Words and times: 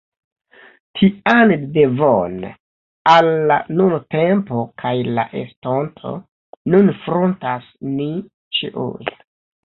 Tian 0.99 1.49
devon, 1.73 2.37
al 3.11 3.27
la 3.51 3.57
nuntempo 3.81 4.63
kaj 4.83 4.93
la 5.17 5.25
estonto, 5.41 6.13
nun 6.75 6.89
frontas 7.03 7.69
ni 7.99 8.09
ĉiuj. 8.61 9.13